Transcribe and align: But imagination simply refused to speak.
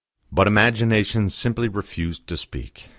But 0.31 0.47
imagination 0.47 1.29
simply 1.29 1.67
refused 1.67 2.25
to 2.25 2.35
speak. 2.35 2.89